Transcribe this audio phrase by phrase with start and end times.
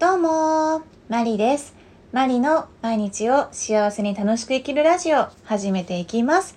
[0.00, 0.80] どうも
[1.10, 1.74] マリです。
[2.10, 6.56] マリの毎日を幸せに楽しく生きるラジオ始めていきます。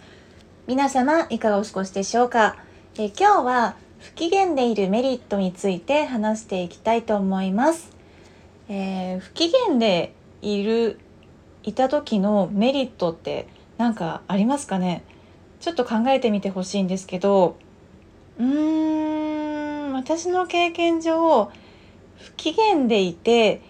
[0.65, 2.55] 皆様いかがお過ごしでしょうか？
[2.97, 7.91] え今日は不機嫌でいるメリットについて話していきたいと思います、
[8.69, 11.01] えー、不機嫌でいる
[11.63, 15.03] いた時のメリットって何かありますかね？
[15.59, 17.57] ちょっと考えてみてほしいんですけど。
[18.39, 21.51] うーん私の経験上
[22.23, 23.61] 不機嫌でいて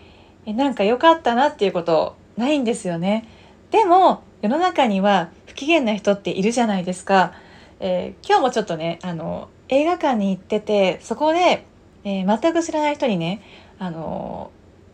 [0.45, 3.27] なんか良かったなっていうことないんですよね
[3.71, 7.33] でも世の中には不機嫌な人っているじゃないですか、
[7.79, 11.65] えー、今日もちょっとねあの映画館に行っててそこで、
[12.03, 13.41] えー、全く知らない人にね
[13.79, 14.51] あの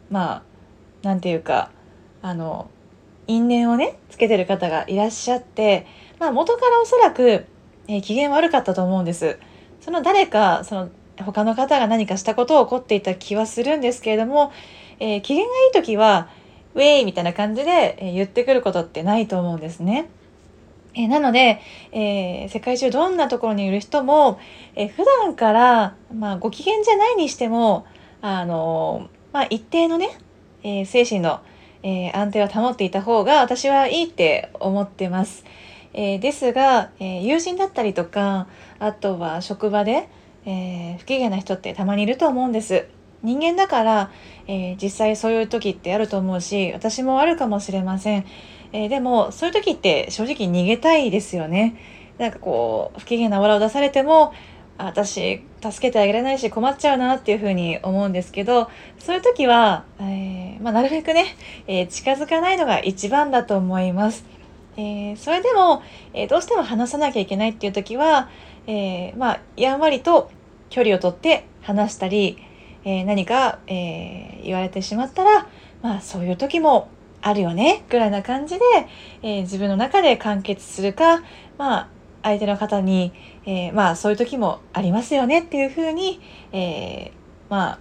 [0.10, 0.44] まあ
[1.02, 1.72] 何て言うか
[2.22, 2.70] あの
[3.28, 5.86] 因縁をねつけてる方がいらっしゃって、
[6.20, 7.46] まあ、元からおそらく、
[7.88, 9.38] えー、機嫌悪かったと思うんです。
[9.82, 10.90] その誰かその
[11.24, 14.52] 他の方が何かしたことを起こっていた気はするんですけれども、
[15.00, 16.30] えー、機嫌がいい時は
[16.76, 20.10] ウェイみたいな感じで、え言ってくることってないと思うんですね。
[20.94, 24.40] えー、なので、えー、世界中どんなところにいる人も、
[24.76, 27.86] えー、普段から、まあ、ご機嫌じゃないにしても、
[28.22, 30.10] あのまあ、一定のね、
[30.64, 31.42] え精神の、
[31.84, 35.46] え安定を保っていた方が私はいいって思ってます。
[35.94, 38.48] えですが、え友人だったりとか
[38.80, 40.10] あとは職場で、
[40.46, 42.88] えー、不機嫌な人ってたまにいると思うんです。
[43.22, 44.12] 人間だから、
[44.48, 48.26] えー、実際そういう時ってあると思うし私もあるかもしれません、
[48.72, 51.78] えー、でもそういう時って正直逃げたいですよね
[52.18, 54.34] なんかこう不機嫌なオーラを出されても
[54.78, 61.36] 私助けてあげられないし困っちゃうなっていうふうに思うんですけどそういう時は、えー、まあ、なるべくね、
[61.68, 64.39] え近づかないのが一番だと思います。
[64.80, 68.30] えそれでも、えどうしても話さなきゃいけないっていう時は、
[68.66, 70.32] えまあ、やんわりと
[70.70, 72.38] 距離をとって話したり、
[72.86, 75.48] え、何か、え、言われてしまったら、
[75.82, 76.90] まあそういう時も
[77.22, 78.62] あるよね、ぐらいな感じで、
[79.22, 81.24] え、自分の中で完結するか、
[81.58, 81.88] まあ
[82.24, 83.12] 相手の方に、
[83.46, 86.22] えまあそういう時もありますよねっていうふうに、
[86.54, 87.12] え
[87.50, 87.80] まあ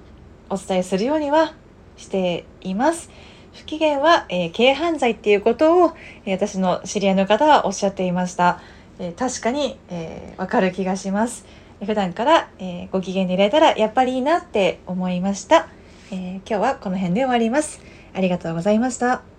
[0.51, 1.55] お伝えするようには
[1.97, 3.11] しています。
[3.59, 5.93] 不機嫌は、え軽犯罪っていうことを、
[6.25, 8.61] え私の知り合いの方はおっしゃっていました。
[8.99, 11.45] え確かに、えー、かる気がします。
[11.85, 15.69] 普段から、えー、ご機嫌でいられたらやっぱりいいなって思いました、
[16.11, 17.81] えー、今日はこの辺で終わります。
[18.15, 19.38] ありがとうございました。